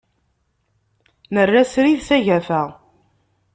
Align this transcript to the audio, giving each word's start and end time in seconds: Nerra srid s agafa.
Nerra 1.33 1.63
srid 1.71 2.01
s 2.07 2.09
agafa. 2.17 2.61